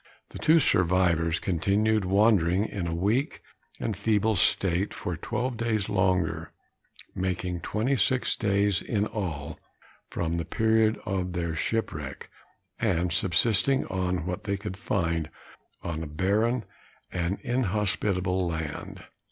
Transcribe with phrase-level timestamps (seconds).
[0.29, 3.43] The two survivors continued wandering in a weak
[3.79, 6.53] and feeble state for twelve days longer,
[7.13, 8.35] making twenty six
[8.81, 9.59] in all
[10.09, 12.31] from the period of their shipwreck,
[12.79, 15.29] and subsisting on what they could find
[15.83, 16.65] on a barren
[17.11, 19.03] and inhospitable land.